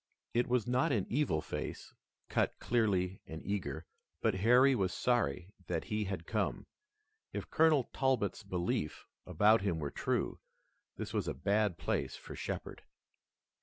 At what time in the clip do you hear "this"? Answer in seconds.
10.97-11.13